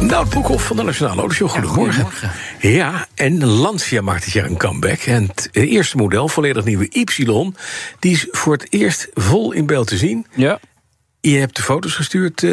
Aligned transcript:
Nou, 0.00 0.26
Broekhoff 0.28 0.66
van 0.66 0.76
de 0.76 0.82
Nationale 0.82 1.20
Autoshow, 1.20 1.48
goedemorgen. 1.48 2.06
Ja, 2.60 3.06
en 3.14 3.44
Lancia 3.46 4.00
maakt 4.02 4.24
dit 4.24 4.32
jaar 4.32 4.44
een 4.44 4.56
comeback. 4.56 4.98
En 5.00 5.22
het 5.26 5.48
eerste 5.52 5.96
model, 5.96 6.28
volledig 6.28 6.64
nieuwe 6.64 6.88
Y, 6.90 7.04
die 7.98 8.12
is 8.12 8.26
voor 8.30 8.52
het 8.52 8.66
eerst 8.72 9.08
vol 9.14 9.52
in 9.52 9.66
beeld 9.66 9.86
te 9.86 9.96
zien. 9.96 10.26
Ja. 10.34 10.58
Je 11.20 11.36
hebt 11.38 11.56
de 11.56 11.62
foto's 11.62 11.94
gestuurd. 11.94 12.42
eh, 12.42 12.50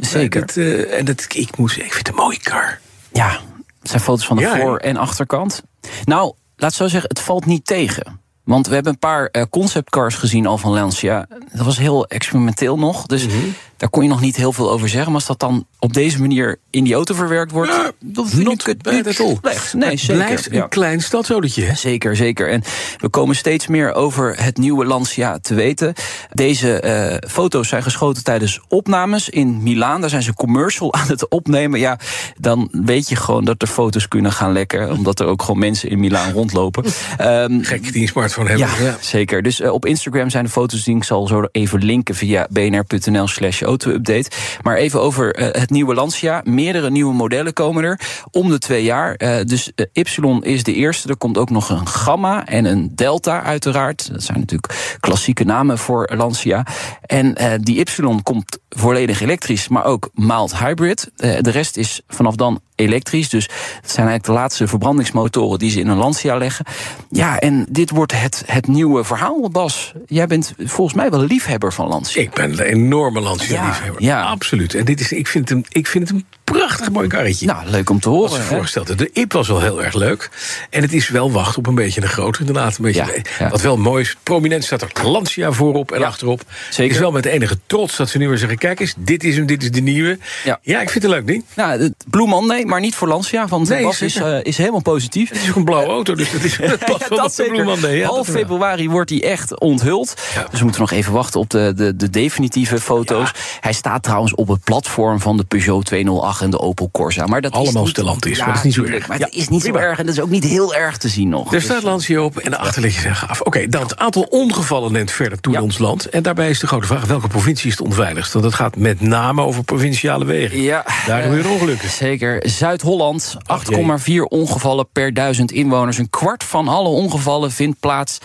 Zeker. 0.00 0.40
Het, 0.40 0.56
eh, 0.56 0.98
en 0.98 1.04
dat, 1.04 1.26
ik, 1.28 1.48
zeggen, 1.56 1.84
ik 1.84 1.92
vind 1.92 2.06
het 2.06 2.08
een 2.08 2.14
mooie 2.14 2.38
car. 2.40 2.80
Ja, 3.12 3.40
het 3.80 3.90
zijn 3.90 4.02
foto's 4.02 4.26
van 4.26 4.36
de 4.36 4.42
Ja, 4.42 4.56
voor- 4.56 4.76
en 4.78 4.96
achterkant. 4.96 5.62
Nou, 6.04 6.34
laat 6.56 6.74
zo 6.74 6.88
zeggen, 6.88 7.08
het 7.08 7.20
valt 7.20 7.46
niet 7.46 7.66
tegen. 7.66 8.20
Want 8.44 8.66
we 8.66 8.74
hebben 8.74 8.92
een 8.92 8.98
paar 8.98 9.26
eh, 9.26 9.42
conceptcars 9.50 10.14
gezien 10.14 10.46
al 10.46 10.58
van 10.58 10.72
Lancia. 10.72 11.26
Dat 11.52 11.64
was 11.64 11.78
heel 11.78 12.06
experimenteel 12.06 12.78
nog. 12.78 13.06
Dus 13.06 13.26
Mhm. 13.26 13.36
Daar 13.80 13.90
kon 13.90 14.02
je 14.02 14.08
nog 14.08 14.20
niet 14.20 14.36
heel 14.36 14.52
veel 14.52 14.70
over 14.70 14.88
zeggen. 14.88 15.06
Maar 15.06 15.20
als 15.20 15.26
dat 15.26 15.38
dan 15.38 15.66
op 15.78 15.92
deze 15.92 16.20
manier 16.20 16.58
in 16.70 16.84
die 16.84 16.94
auto 16.94 17.14
verwerkt 17.14 17.52
wordt... 17.52 17.70
Ja, 17.70 17.90
dan 18.00 18.28
vind 18.28 18.44
not 18.44 18.60
ik 18.60 18.66
het 18.66 18.92
niet 18.92 19.14
slecht. 19.14 19.74
Nee, 19.74 19.90
het 19.90 20.00
zeker. 20.00 20.14
blijft 20.24 20.46
een 20.46 20.56
ja. 20.56 20.66
klein 20.66 21.02
stadsautootje, 21.02 21.62
hè? 21.62 21.74
Zeker, 21.74 22.16
zeker. 22.16 22.50
En 22.50 22.62
we 22.98 23.08
komen 23.08 23.36
steeds 23.36 23.66
meer 23.66 23.92
over 23.92 24.42
het 24.42 24.56
nieuwe 24.56 24.84
Lancia 24.84 25.38
te 25.38 25.54
weten. 25.54 25.94
Deze 26.32 26.80
eh, 26.80 27.28
foto's 27.30 27.68
zijn 27.68 27.82
geschoten 27.82 28.24
tijdens 28.24 28.60
opnames 28.68 29.28
in 29.28 29.62
Milaan. 29.62 30.00
Daar 30.00 30.10
zijn 30.10 30.22
ze 30.22 30.34
commercial 30.34 30.94
aan 31.00 31.08
het 31.08 31.28
opnemen. 31.28 31.80
Ja, 31.80 31.98
dan 32.38 32.68
weet 32.72 33.08
je 33.08 33.16
gewoon 33.16 33.44
dat 33.44 33.62
er 33.62 33.68
foto's 33.68 34.08
kunnen 34.08 34.32
gaan 34.32 34.52
lekken. 34.52 34.92
Omdat 34.92 35.20
er 35.20 35.26
ook 35.26 35.42
gewoon 35.42 35.60
mensen 35.60 35.88
in 35.90 36.00
Milaan 36.00 36.32
rondlopen. 36.32 36.84
Ehm, 37.16 37.60
Gek 37.60 37.92
die 37.92 38.02
een 38.02 38.08
smartphone 38.08 38.48
hebben. 38.48 38.68
ja, 38.84 38.96
zeker. 39.00 39.42
Dus 39.42 39.60
eh, 39.60 39.72
op 39.72 39.86
Instagram 39.86 40.30
zijn 40.30 40.44
de 40.44 40.50
foto's 40.50 40.84
die 40.84 40.96
ik 40.96 41.04
zal 41.04 41.26
zo 41.26 41.44
even 41.52 41.84
linken 41.84 42.14
via 42.14 42.46
bnr.nl 42.50 43.28
slash 43.28 43.62
auto-update. 43.70 44.30
Maar 44.62 44.76
even 44.76 45.00
over 45.00 45.34
eh, 45.34 45.60
het 45.60 45.70
nieuwe 45.70 45.94
Lancia. 45.94 46.40
Meerdere 46.44 46.90
nieuwe 46.90 47.14
modellen 47.14 47.52
komen 47.52 47.84
er 47.84 48.00
om 48.30 48.48
de 48.48 48.58
twee 48.58 48.84
jaar. 48.84 49.14
Eh, 49.14 49.44
dus 49.44 49.72
eh, 49.74 49.86
Y 49.92 50.04
is 50.40 50.62
de 50.62 50.74
eerste. 50.74 51.08
Er 51.08 51.16
komt 51.16 51.38
ook 51.38 51.50
nog 51.50 51.70
een 51.70 51.86
Gamma 51.86 52.46
en 52.46 52.64
een 52.64 52.90
Delta 52.94 53.42
uiteraard. 53.42 54.12
Dat 54.12 54.22
zijn 54.22 54.38
natuurlijk 54.38 54.96
klassieke 55.00 55.44
namen 55.44 55.78
voor 55.78 56.10
Lancia. 56.16 56.66
En 57.00 57.34
die 57.60 57.78
Y 57.78 57.84
komt 58.22 58.58
volledig 58.76 59.20
elektrisch, 59.20 59.68
maar 59.68 59.84
ook 59.84 60.10
mild 60.14 60.58
hybrid. 60.58 61.10
Eh, 61.16 61.40
de 61.40 61.50
rest 61.50 61.76
is 61.76 62.00
vanaf 62.08 62.34
dan 62.34 62.60
elektrisch. 62.74 63.28
Dus 63.28 63.44
het 63.80 63.90
zijn 63.90 64.06
eigenlijk 64.06 64.24
de 64.24 64.32
laatste 64.32 64.66
verbrandingsmotoren 64.66 65.58
die 65.58 65.70
ze 65.70 65.80
in 65.80 65.88
een 65.88 65.96
Lancia 65.96 66.36
leggen. 66.36 66.64
Ja, 67.10 67.38
en 67.38 67.66
dit 67.68 67.90
wordt 67.90 68.20
het, 68.20 68.42
het 68.46 68.66
nieuwe 68.66 69.04
verhaal, 69.04 69.50
Bas. 69.50 69.92
Jij 70.06 70.26
bent 70.26 70.54
volgens 70.58 70.96
mij 70.96 71.10
wel 71.10 71.20
liefhebber 71.20 71.72
van 71.72 71.88
Lancia. 71.88 72.22
Ik 72.22 72.34
ben 72.34 72.50
een 72.50 72.60
enorme 72.60 73.20
Lancia-liefhebber. 73.20 74.02
Ja, 74.02 74.18
ja. 74.18 74.24
Absoluut. 74.24 74.74
En 74.74 74.84
dit 74.84 75.00
is, 75.00 75.12
ik, 75.12 75.26
vind 75.26 75.48
hem, 75.48 75.62
ik 75.68 75.86
vind 75.86 76.08
het 76.08 76.16
een 76.16 76.26
prachtig 76.52 76.90
mooi 76.90 77.08
karretje. 77.08 77.46
Nou, 77.46 77.66
leuk 77.66 77.90
om 77.90 78.00
te 78.00 78.08
horen. 78.08 78.32
je 78.32 78.38
hè? 78.38 78.42
voorstelt, 78.42 78.98
de 78.98 79.10
IP 79.12 79.32
was 79.32 79.48
wel 79.48 79.60
heel 79.60 79.82
erg 79.82 79.94
leuk. 79.94 80.30
En 80.70 80.82
het 80.82 80.92
is 80.92 81.08
wel 81.08 81.32
wacht 81.32 81.56
op 81.56 81.66
een 81.66 81.74
beetje 81.74 82.02
een 82.02 82.08
groter, 82.08 82.40
inderdaad. 82.40 82.76
Een 82.76 82.82
beetje, 82.84 83.00
Ja, 83.00 83.22
ja. 83.38 83.50
Wat 83.50 83.60
wel 83.60 83.76
mooi 83.76 84.02
is, 84.02 84.16
prominent 84.22 84.64
staat 84.64 84.82
er 84.82 84.90
Lancia 85.02 85.52
voorop 85.52 85.92
en 85.92 86.00
Ja, 86.00 86.06
achterop. 86.06 86.42
zeker. 86.68 86.82
Het 86.82 86.92
is 86.92 86.98
wel 86.98 87.10
met 87.12 87.24
enige 87.24 87.58
trots 87.66 87.96
dat 87.96 88.08
ze 88.08 88.18
nu 88.18 88.28
weer 88.28 88.38
zeggen... 88.38 88.58
kijk 88.58 88.80
eens, 88.80 88.94
dit 88.96 89.24
is 89.24 89.36
hem, 89.36 89.46
dit 89.46 89.62
is 89.62 89.70
de 89.70 89.80
nieuwe. 89.80 90.18
Ja. 90.44 90.58
Ja, 90.62 90.80
ik 90.80 90.90
vind 90.90 91.04
het 91.04 91.12
leuk 91.12 91.26
ding. 91.26 91.44
Nou, 91.54 91.82
het 91.82 91.94
Blue 92.10 92.26
Monday, 92.26 92.64
maar 92.64 92.80
niet 92.80 92.94
voor 92.94 93.08
Lancia, 93.08 93.46
want 93.46 93.68
Nee, 93.68 93.82
Bas 93.82 94.02
is, 94.02 94.16
eh, 94.16 94.38
is 94.42 94.56
helemaal 94.56 94.82
positief. 94.82 95.28
Het 95.28 95.42
is 95.42 95.48
ook 95.48 95.56
een 95.56 95.64
blauwe 95.64 95.88
auto, 95.88 96.14
dus 96.14 96.32
dat, 96.32 96.42
is, 96.42 96.56
dat 96.56 96.78
past 96.78 97.08
wel 97.08 97.28
de 97.28 97.44
Blue 97.48 97.64
Monday. 97.64 98.02
Half 98.02 98.26
dat 98.26 98.36
februari 98.36 98.88
wordt 98.88 99.10
hij 99.10 99.22
echt 99.22 99.60
onthuld. 99.60 100.14
Dus 100.50 100.58
we 100.58 100.64
moeten 100.64 100.80
nog 100.80 100.90
even 100.90 101.12
wachten 101.12 101.40
op 101.40 101.50
de, 101.50 101.72
de, 101.76 101.96
de 101.96 102.10
definitieve 102.10 102.80
foto's. 102.80 103.32
Hij 103.60 103.72
staat 103.72 104.02
trouwens 104.02 104.34
op 104.34 104.48
het 104.48 104.64
platform 104.64 105.20
van 105.20 105.36
de 105.36 105.44
Peugeot 105.44 105.84
208 105.84 106.39
en 106.42 106.50
de 106.50 106.58
Opel 106.60 106.88
Corsa. 106.92 107.26
Maar 107.26 107.40
dat 107.40 107.52
Allemaal 107.52 107.72
is 107.74 107.80
niet, 107.80 107.88
Stellantis, 107.88 108.38
maar 108.38 108.46
dat 108.46 108.56
is 108.56 108.62
niet 108.62 108.74
zo 108.74 108.82
erg. 108.84 109.08
Maar 109.08 109.18
Ja, 109.18 109.24
het 109.24 109.34
is 109.34 109.48
niet 109.48 109.62
prima. 109.62 109.78
zo 109.78 109.84
erg 109.84 109.98
en 109.98 110.06
dat 110.06 110.14
is 110.14 110.20
ook 110.20 110.28
niet 110.30 110.44
heel 110.44 110.74
erg 110.74 110.96
te 110.96 111.08
zien 111.08 111.28
nog. 111.28 111.44
Er 111.44 111.50
Dus, 111.50 111.64
staat 111.64 111.82
Lancia 111.82 112.20
op 112.20 112.36
en 112.36 112.50
de 112.50 112.58
achterliggers 112.58 113.02
zijn 113.02 113.16
gaaf. 113.16 113.40
Oké, 113.40 113.66
dan 113.68 113.82
het 113.82 113.96
aantal 113.98 114.22
ongevallen 114.22 114.92
neemt 114.92 115.10
verder 115.10 115.40
toe 115.40 115.54
in 115.54 115.60
ons 115.60 115.78
land. 115.78 116.08
En 116.08 116.22
daarbij 116.22 116.50
is 116.50 116.58
de 116.60 116.66
grote 116.66 116.86
vraag, 116.86 117.04
welke 117.04 117.28
provincie 117.28 117.70
is 117.70 117.78
het 117.78 117.86
onveiligst? 117.86 118.32
Want 118.32 118.44
het 118.44 118.54
gaat 118.54 118.76
met 118.76 119.00
name 119.00 119.42
over 119.42 119.64
provinciale 119.64 120.24
wegen. 120.24 120.60
Ja, 120.62 120.84
Daar 121.06 121.22
gebeuren 121.22 121.50
ongelukken. 121.50 121.88
Zeker. 121.90 122.48
Zuid-Holland, 122.48 123.36
8,4 123.46 124.22
ongevallen 124.28 124.88
per 124.92 125.14
duizend 125.14 125.52
inwoners. 125.52 125.98
Een 125.98 126.10
kwart 126.10 126.44
van 126.44 126.68
alle 126.68 126.88
ongevallen 126.88 127.50
vindt 127.52 127.80
plaats 127.80 128.18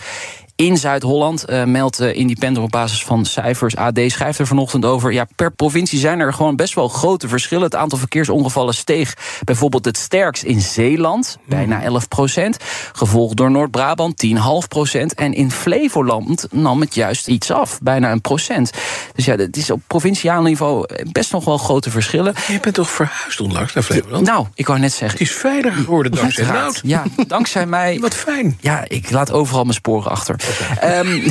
in 0.56 0.76
Zuid-Holland. 0.76 1.44
eh, 1.44 1.64
meldt 1.64 2.00
eh, 2.00 2.14
Independent 2.14 2.64
op 2.64 2.70
basis 2.70 3.04
van 3.04 3.24
cijfers. 3.24 3.76
AD 3.76 4.00
schrijft 4.06 4.38
er 4.38 4.46
vanochtend 4.46 4.84
over. 4.84 5.12
Ja, 5.12 5.26
per 5.36 5.50
provincie 5.50 5.98
zijn 5.98 6.20
er 6.20 6.32
gewoon 6.32 6.56
best 6.56 6.74
wel 6.74 6.88
grote 6.88 7.28
verschillen. 7.28 7.64
Het 7.64 7.74
aantal 7.74 7.98
verkeersongevallen 7.98 8.74
steeg 8.74 9.14
bijvoorbeeld 9.44 9.84
het 9.84 9.96
sterkst 9.96 10.42
in 10.42 10.60
Zeeland, 10.60 11.38
bijna 11.46 11.82
11 11.82 12.08
procent. 12.08 12.56
Gevolgd 12.92 13.36
door 13.36 13.50
Noord-Brabant, 13.50 14.26
10,5 14.26 14.68
procent. 14.68 15.14
En 15.14 15.32
in 15.34 15.50
Flevoland 15.50 16.46
nam 16.50 16.80
het 16.80 16.94
juist 16.94 17.28
iets 17.28 17.50
af, 17.50 17.78
bijna 17.82 18.12
een 18.12 18.20
procent. 18.20 18.70
Dus 19.14 19.24
ja, 19.24 19.36
het 19.36 19.56
is 19.56 19.70
op 19.70 19.80
provinciaal 19.86 20.42
niveau 20.42 20.86
best 21.12 21.32
nog 21.32 21.44
wel 21.44 21.58
grote 21.58 21.90
verschillen. 21.90 22.34
Je 22.48 22.60
bent 22.60 22.74
toch 22.74 22.90
verhuisd 22.90 23.40
onlangs 23.40 23.74
naar 23.74 23.82
Flevoland? 23.84 24.26
Nou, 24.26 24.46
ik 24.54 24.66
wou 24.66 24.78
net 24.78 24.92
zeggen. 24.92 25.18
Het 25.18 25.28
is 25.28 25.34
veiliger 25.34 25.82
geworden 25.84 26.12
dankzij. 26.12 26.44
Nout. 26.46 26.80
Ja, 26.82 27.02
dankzij 27.26 27.66
mij. 27.76 27.98
Wat 28.00 28.14
fijn. 28.14 28.58
Ja, 28.60 28.84
ik 28.88 29.10
laat 29.10 29.32
overal 29.32 29.62
mijn 29.62 29.74
sporen 29.74 30.10
achter. 30.10 30.44
Ehm, 30.80 31.28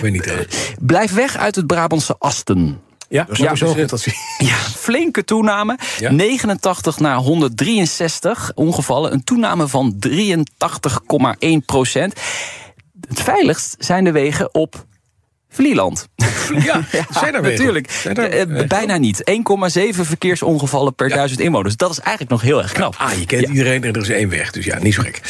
weet 0.00 0.12
niet. 0.12 0.32
blijf 0.80 1.12
weg 1.12 1.36
uit 1.36 1.54
het 1.56 1.66
Brabantse 1.66 2.16
Asten. 2.18 2.80
Ja, 3.08 3.26
Ja, 3.32 3.54
zo. 3.54 3.66
zo. 3.66 3.84
Dat 3.86 4.04
Ja, 4.38 4.56
flinke 4.56 5.24
toename. 5.24 5.78
Ja. 5.98 6.10
89 6.10 6.98
naar 6.98 7.16
163 7.16 8.52
ongevallen. 8.54 9.12
Een 9.12 9.24
toename 9.24 9.68
van 9.68 9.96
83,1 10.08 11.64
procent. 11.66 12.14
Het 13.08 13.20
veiligst 13.20 13.74
zijn 13.78 14.04
de 14.04 14.12
wegen 14.12 14.54
op 14.54 14.86
Vlieland. 15.52 16.08
ja, 16.64 16.80
zijn 17.20 17.34
er? 17.34 17.42
Natuurlijk. 17.42 18.00
Er- 18.04 18.18
Eh, 18.30 18.40
eh, 18.60 18.66
bijna 18.68 18.96
niet. 18.96 19.22
1,7 19.24 20.04
verkeersongevallen 20.04 20.94
per 20.94 21.08
duizend 21.08 21.40
inwoners. 21.40 21.76
Dat 21.76 21.90
is 21.90 21.98
eigenlijk 21.98 22.30
nog 22.30 22.40
heel 22.42 22.62
erg 22.62 22.72
knap. 22.72 22.94
Ah, 22.98 23.12
je 23.18 23.26
kent 23.26 23.48
iedereen 23.48 23.84
en 23.84 23.92
er 23.92 24.00
is 24.00 24.08
één 24.08 24.28
weg, 24.28 24.50
dus 24.50 24.64
ja, 24.64 24.78
niet 24.78 24.94
zo 24.94 25.02
gek. 25.02 25.20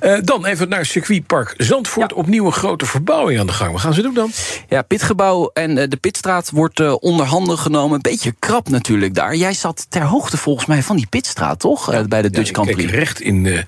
Eh, 0.00 0.18
dan 0.24 0.46
even 0.46 0.68
naar 0.68 0.86
circuitpark 0.86 1.54
Zandvoort. 1.56 2.12
Opnieuw 2.12 2.46
een 2.46 2.52
grote 2.52 2.86
verbouwing 2.86 3.40
aan 3.40 3.46
de 3.46 3.52
gang. 3.52 3.72
Wat 3.72 3.80
gaan 3.80 3.94
ze 3.94 4.02
doen 4.02 4.14
dan? 4.14 4.30
Ja, 4.68 4.82
Pitgebouw 4.82 5.50
en 5.54 5.78
eh, 5.78 5.88
de 5.88 5.96
Pitstraat 5.96 6.50
wordt 6.50 6.80
eh, 6.80 6.94
onder 7.00 7.26
handen 7.26 7.58
genomen. 7.58 7.94
Een 7.94 8.02
beetje 8.10 8.34
krap 8.38 8.68
natuurlijk 8.68 9.14
daar. 9.14 9.34
Jij 9.36 9.52
zat 9.52 9.86
ter 9.88 10.02
hoogte 10.02 10.36
volgens 10.36 10.66
mij 10.66 10.82
van 10.82 10.96
die 10.96 11.06
Pitstraat, 11.06 11.58
toch? 11.60 11.92
Eh, 11.92 12.00
bij 12.08 12.22
de 12.22 12.30
Dutch 12.30 12.50
Ja, 12.56 12.62
ik 12.62 12.76
keek 12.76 12.90
recht 12.90 13.20
in 13.20 13.64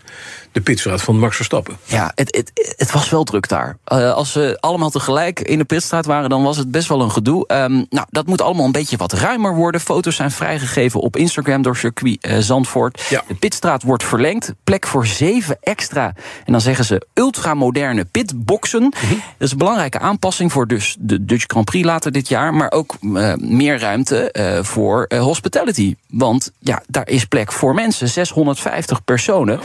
de, 0.53 0.61
pitstraat 0.61 1.03
van 1.03 1.19
Max 1.19 1.37
Verstappen. 1.37 1.77
Ja, 1.85 2.13
het, 2.15 2.37
het, 2.37 2.75
het 2.77 2.93
was 2.93 3.11
wel 3.11 3.25
druk 3.25 3.49
daar. 3.49 3.77
Eh, 3.85 4.13
als 4.13 4.33
ze 4.33 4.57
allemaal 4.61 4.91
tegelijk 4.91 5.41
in 5.41 5.59
de 5.59 5.65
pitstraat 5.65 6.07
waren, 6.07 6.31
dan 6.31 6.43
was 6.43 6.57
het 6.57 6.71
best 6.71 6.89
wel 6.89 7.01
een 7.01 7.11
gedoe. 7.11 7.47
Ehm, 7.47 7.73
nou, 7.73 8.07
dat 8.11 8.27
moet 8.27 8.43
allemaal 8.43 8.65
een 8.65 8.73
beetje 8.73 8.97
wat 8.97 9.13
ruimer 9.13 9.55
worden. 9.55 9.81
Foto's 9.81 10.17
zijn 10.17 10.31
vrijgegeven 10.31 11.01
op 11.01 11.17
Instagram 11.17 11.63
door 11.63 11.77
circuit 11.77 12.19
eh, 12.21 12.39
Zandvoort. 12.39 13.05
Ja. 13.09 13.23
De 13.29 13.35
pitstraat 13.35 13.83
wordt 13.83 14.05
verlengd. 14.05 14.53
Plek 14.65 14.87
voor 14.87 15.07
zeven 15.07 15.59
extra. 15.61 16.15
En 16.45 16.53
dan 16.53 16.61
zeggen 16.61 16.85
ze 16.85 17.07
ultramoderne 17.15 18.05
pitboxen. 18.05 18.83
Mhm. 18.83 19.15
Dat 19.15 19.21
is 19.39 19.51
een 19.51 19.59
belangrijke 19.59 19.99
aanpassing 19.99 20.53
voor 20.53 20.67
dus 20.67 20.97
de 20.99 21.25
Dutch 21.25 21.45
Grand 21.47 21.65
Prix 21.65 21.87
later 21.87 22.13
dit 22.13 22.29
jaar. 22.29 22.55
Maar 22.55 22.71
ook 22.71 22.95
eh, 23.03 23.35
meer 23.35 23.79
ruimte 23.79 24.61
voor 24.63 25.07
hospitality. 25.09 25.97
Want 26.09 26.53
ja, 26.59 26.83
daar 26.87 27.09
is 27.09 27.25
plek 27.25 27.53
voor 27.53 27.75
mensen. 27.75 28.09
650 28.09 29.05
personen 29.05 29.61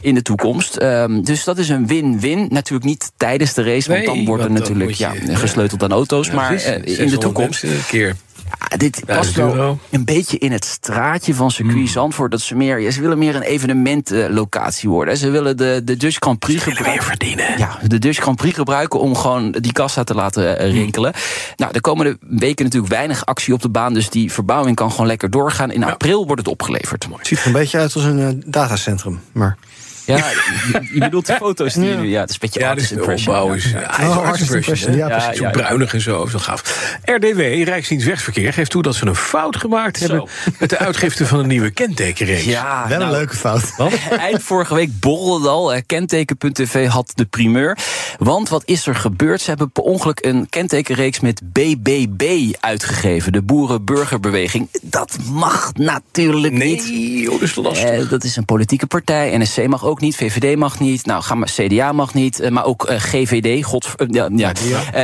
in 0.00 0.14
de 0.14 0.22
toekomst. 0.36 0.76
Ehm, 0.76 1.22
dus 1.22 1.44
dat 1.44 1.58
is 1.58 1.68
een 1.68 1.86
win-win. 1.86 2.46
Natuurlijk 2.50 2.84
niet 2.84 3.12
tijdens 3.16 3.54
de 3.54 3.62
race, 3.62 3.92
want 3.92 4.04
dan 4.04 4.24
wordt 4.24 4.44
er 4.44 4.50
natuurlijk 4.50 4.90
ja, 4.90 5.12
je- 5.12 5.36
gesleuteld 5.36 5.82
aan 5.82 5.92
auto's. 5.92 6.26
Ja, 6.26 6.34
maar 6.34 6.54
eh, 6.54 6.74
in 6.74 6.80
de 6.82 6.88
600 6.94 7.20
toekomst. 7.20 7.64
keer. 7.86 8.16
Ah, 8.58 8.78
dit 8.78 9.02
1000 9.06 9.36
wel 9.36 9.78
een 9.90 10.04
beetje 10.04 10.38
in 10.38 10.52
het 10.52 10.64
straatje 10.64 11.34
van 11.34 11.50
circuit 11.50 11.76
Hmm. 11.76 11.86
Zandvoort. 11.86 12.30
Dat 12.30 12.40
ze 12.40 12.54
meer, 12.54 12.78
ja, 12.80 12.90
ze 12.90 13.00
willen 13.00 13.18
meer 13.18 13.34
een 13.36 13.42
evenementlocatie 13.42 14.88
worden. 14.88 15.16
Ze 15.16 15.30
willen 15.30 15.56
de, 15.56 15.80
de 15.84 15.96
Dutch 15.96 16.16
Grand 16.20 16.38
Prix 16.38 16.62
gebruiken. 16.62 17.04
verdienen. 17.04 17.58
Ja, 17.58 17.78
de 17.86 17.98
Dutch 17.98 18.20
Grand 18.20 18.36
Prix 18.36 18.54
gebruiken 18.56 19.00
om 19.00 19.16
gewoon 19.16 19.50
die 19.52 19.72
kassa 19.72 20.04
te 20.04 20.14
laten 20.14 20.58
eh, 20.58 20.70
rinkelen. 20.72 21.12
Nou, 21.56 21.72
de 21.72 21.80
komende 21.80 22.16
weken 22.20 22.64
natuurlijk 22.64 22.92
weinig 22.92 23.26
actie 23.26 23.54
op 23.54 23.62
de 23.62 23.68
baan. 23.68 23.94
Dus 23.94 24.10
die 24.10 24.32
verbouwing 24.32 24.76
kan 24.76 24.90
gewoon 24.90 25.06
lekker 25.06 25.30
doorgaan. 25.30 25.70
In 25.70 25.84
april 25.84 26.26
wordt 26.26 26.40
het 26.40 26.50
opgeleverd. 26.50 27.06
Het 27.16 27.26
ziet 27.26 27.38
er 27.40 27.46
een 27.46 27.52
beetje 27.52 27.78
uit 27.78 27.94
als 27.94 28.04
een 28.04 28.18
eh, 28.20 28.28
datacentrum. 28.46 29.20
Maar 29.32 29.56
Ja, 30.04 30.16
je, 30.16 30.88
je 30.92 31.00
bedoelt 31.00 31.26
de 31.26 31.32
foto's 31.34 31.74
die 31.74 31.88
je 31.88 31.94
nu... 31.94 32.08
Ja, 32.08 32.20
het 32.20 32.28
is 32.28 32.34
een 32.34 32.40
beetje 32.40 32.60
Ja, 32.60 32.68
artist 32.68 32.88
dus 32.88 32.98
impression. 32.98 33.36
opbouw 33.36 33.54
is... 33.54 33.64
Ja. 33.70 33.80
Ja, 33.80 34.08
Oh, 34.08 34.16
artist 34.16 34.50
impression, 34.52 34.92
impression. 34.92 35.34
Zo 35.34 35.42
ja, 35.44 35.50
bruinig 35.50 35.94
en 35.94 36.00
zo, 36.00 36.26
zo 36.26 36.38
gaaf. 36.38 36.96
RDW, 37.04 37.38
Rijksdienst 37.64 38.06
Wegverkeer, 38.06 38.52
geeft 38.52 38.70
toe 38.70 38.82
dat 38.82 38.94
ze 38.94 39.06
een 39.06 39.14
fout 39.14 39.56
gemaakt 39.56 39.98
hebben... 40.00 40.28
met 40.58 40.70
de 40.70 40.78
uitgifte 40.78 41.26
van 41.26 41.38
een 41.38 41.46
nieuwe 41.46 41.70
kentekenreeks. 41.70 42.44
Ja, 42.44 42.84
Wel 42.88 43.00
een 43.00 43.06
nou, 43.06 43.16
leuke 43.16 43.36
fout. 43.36 43.74
Eind 44.18 44.42
vorige 44.42 44.74
week 44.74 44.90
borrelde 45.00 45.38
het 45.38 45.48
al. 45.48 45.82
Kenteken.tv 45.86 46.88
had 46.88 47.12
de 47.14 47.24
primeur. 47.24 47.78
Want 48.18 48.48
wat 48.48 48.62
is 48.64 48.86
er 48.86 48.94
gebeurd? 48.94 49.40
Ze 49.40 49.48
hebben 49.48 49.70
per 49.70 49.82
ongeluk 49.82 50.24
een 50.24 50.46
kentekenreeks 50.48 51.20
met 51.20 51.40
BBB 51.52 52.52
uitgegeven. 52.60 53.32
De 53.32 53.42
Boerenburgerbeweging. 53.42 54.68
Dat 54.82 55.16
mag 55.30 55.72
natuurlijk 55.74 56.52
niet. 56.52 56.84
Nee, 56.90 57.26
oh, 57.26 57.32
dat 57.40 57.48
is 57.48 57.54
lastig. 57.54 57.88
Eh, 57.90 58.08
dat 58.10 58.24
is 58.24 58.36
een 58.36 58.44
politieke 58.44 58.86
partij. 58.86 59.38
NSC 59.38 59.66
mag 59.66 59.84
ook 59.84 59.91
niet, 60.00 60.16
VVD 60.16 60.56
mag 60.56 60.80
niet. 60.80 61.06
Nou, 61.06 61.22
ga 61.22 61.34
maar, 61.34 61.50
CDA 61.54 61.92
mag 61.92 62.14
niet. 62.14 62.40
eh, 62.40 62.50
maar 62.50 62.64
ook 62.64 62.84
eh, 62.84 62.96
GVD, 62.98 63.64
God, 63.64 63.88
eh, 63.96 64.06
ja, 64.10 64.28
ja. 64.34 64.52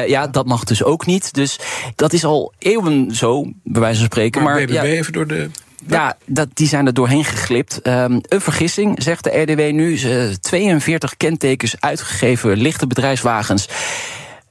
Ja, 0.06 0.26
dat 0.26 0.46
mag 0.46 0.64
dus 0.64 0.82
ook 0.82 1.06
niet. 1.06 1.35
Dus 1.35 1.58
dat 1.94 2.12
is 2.12 2.25
al 2.25 2.52
eeuwen 2.58 3.14
zo, 3.14 3.43
bij 3.64 3.81
wijze 3.81 3.99
van 3.99 4.06
spreken. 4.06 4.43
maar 4.43 4.55
Maar, 4.55 4.64
BBB 4.64 4.73
ja, 4.73 4.82
even 4.82 5.12
door 5.12 5.26
de... 5.26 5.50
ja, 5.87 6.17
dat, 6.26 6.49
die 6.55 6.69
zijn 6.69 6.87
er 6.87 6.94
doorheen 6.94 7.25
geglipt. 7.25 7.81
Ehm, 7.82 8.19
een 8.23 8.40
vergissing, 8.40 9.02
zegt 9.02 9.25
de 9.25 9.40
RDW 9.40 9.73
nu. 9.73 9.96
Ze 9.99 10.37
42 10.40 11.17
kentekens 11.17 11.76
uitgegeven 11.81 12.56
lichte 12.56 12.87
bedrijfswagens. 12.87 13.69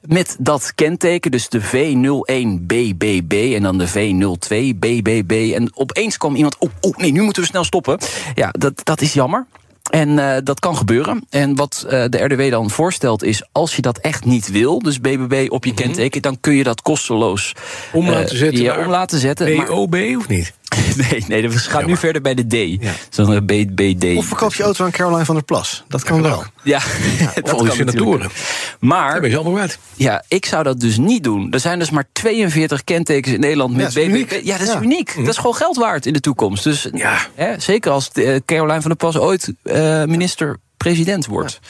Met 0.00 0.36
dat 0.38 0.72
kenteken, 0.74 1.30
dus 1.30 1.48
de 1.48 1.60
V01BBB 1.62 3.54
en 3.54 3.62
dan 3.62 3.78
de 3.78 3.88
V02BBB. 3.88 5.54
En 5.54 5.70
opeens 5.74 6.16
kwam 6.16 6.34
iemand. 6.34 6.58
Oh, 6.58 6.70
oh 6.80 6.96
nee, 6.96 7.12
nu 7.12 7.22
moeten 7.22 7.42
we 7.42 7.48
snel 7.48 7.64
stoppen. 7.64 7.98
Ja, 8.34 8.50
dat, 8.58 8.80
dat 8.84 9.00
is 9.00 9.12
jammer. 9.12 9.46
En 9.90 10.18
eh, 10.18 10.36
dat 10.44 10.60
kan 10.60 10.76
gebeuren. 10.76 11.26
En 11.30 11.54
wat 11.54 11.84
eh, 11.88 12.04
de 12.08 12.24
RDW 12.24 12.50
dan 12.50 12.70
voorstelt 12.70 13.22
is, 13.22 13.42
als 13.52 13.76
je 13.76 13.82
dat 13.82 13.98
echt 13.98 14.24
niet 14.24 14.50
wil, 14.50 14.78
dus 14.78 15.00
BBB 15.00 15.46
op 15.50 15.64
je 15.64 15.74
kenteken, 15.74 16.22
dan 16.22 16.40
kun 16.40 16.54
je 16.54 16.62
dat 16.62 16.82
kosteloos 16.82 17.52
Om 17.92 18.04
eh, 18.06 18.10
laten 18.12 18.36
zetten 18.36 18.62
Ja, 18.62 18.78
om 18.78 18.90
laten 18.90 19.18
zetten. 19.18 19.56
Maar- 19.56 19.66
BOB 19.66 19.94
of 20.18 20.28
niet? 20.28 20.52
Nee, 21.10 21.24
nee, 21.28 21.50
we 21.50 21.58
gaan 21.58 21.86
nu 21.86 21.96
verder 21.96 22.22
bij 22.22 22.34
de 22.34 22.46
D. 22.46 22.82
Ja. 22.82 22.92
Zo'n 23.10 23.32
eh, 23.34 23.40
BBD. 23.40 24.16
Of 24.16 24.26
verkoop 24.26 24.54
je 24.54 24.62
auto 24.62 24.84
aan 24.84 24.90
Caroline 24.90 25.24
van 25.24 25.34
der 25.34 25.44
Plas. 25.44 25.84
Dat 25.88 26.02
kan 26.02 26.22
wel. 26.22 26.44
Ja, 26.62 26.78
Of 27.42 27.52
al 27.52 27.62
die 27.62 27.72
senatoren. 27.72 28.30
Maar 28.80 29.10
Daar 29.12 29.20
ben 29.20 29.30
je 29.30 29.36
allemaal 29.36 29.58
uit. 29.60 29.78
ja, 29.94 30.24
ik 30.28 30.46
zou 30.46 30.62
dat 30.62 30.80
dus 30.80 30.96
niet 30.96 31.22
doen. 31.24 31.52
Er 31.52 31.60
zijn 31.60 31.78
dus 31.78 31.90
maar 31.90 32.04
42 32.12 32.84
kentekens 32.84 33.34
in 33.34 33.40
Nederland 33.40 33.70
met 33.76 33.80
dat 33.80 33.88
is 33.96 34.04
BBB. 34.06 34.14
uniek. 34.14 34.40
Ja, 34.44 34.58
dat 34.58 34.66
is 34.66 34.72
Ja. 34.72 34.80
uniek. 34.82 35.14
Dat 35.16 35.28
is 35.28 35.36
gewoon 35.36 35.54
geld 35.54 35.76
waard 35.76 36.06
in 36.06 36.12
de 36.12 36.20
toekomst. 36.20 36.64
Dus 36.64 36.88
Ja. 36.92 37.18
hè, 37.34 37.60
zeker 37.60 37.90
als 37.90 38.10
eh, 38.12 38.36
Caroline 38.46 38.80
van 38.80 38.90
der 38.90 38.96
Plas 38.96 39.16
ooit 39.18 39.52
eh, 39.62 40.04
minister-president 40.84 41.26
wordt. 41.26 41.60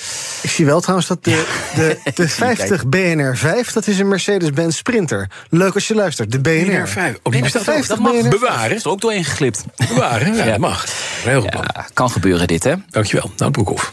Ik 0.42 0.50
zie 0.50 0.64
wel 0.66 0.80
trouwens 0.80 1.08
dat 1.08 1.24
de, 1.24 1.44
de, 1.74 1.98
de 2.14 2.28
50 2.28 2.86
BNR 2.86 3.36
5, 3.36 3.72
dat 3.72 3.86
is 3.86 3.98
een 3.98 4.08
Mercedes-Benz 4.08 4.76
Sprinter. 4.76 5.30
Leuk 5.50 5.74
als 5.74 5.88
je 5.88 5.94
luistert, 5.94 6.32
de 6.32 6.40
BNR. 6.40 6.64
BNR 6.64 6.88
5. 6.88 7.18
Oh, 7.22 7.32
die 7.32 7.42
bestaat 7.42 7.60
ook. 7.60 7.66
50 7.74 7.88
dat 7.96 7.98
mag. 7.98 8.12
BNR. 8.20 8.28
Bewaren. 8.28 8.76
Is 8.76 8.84
er 8.84 8.90
ook 8.90 9.00
doorheen 9.00 9.24
geglipt. 9.24 9.64
Bewaren, 9.88 10.34
ja, 10.34 10.44
Ja. 10.44 10.50
dat 10.50 10.58
mag. 10.58 10.84
Heel 11.22 11.40
goed. 11.40 11.52
Ja, 11.52 11.86
kan 11.94 12.10
gebeuren 12.10 12.46
dit, 12.46 12.64
hè? 12.64 12.74
Dankjewel, 12.90 13.30
Nou 13.36 13.50
Broekhoff. 13.50 13.92